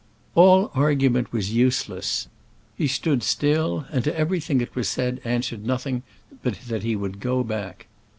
[0.33, 2.27] All argument was useless:
[2.75, 6.01] he stood still, and to every thing that was said answered nothing
[6.41, 7.85] but that he would go back.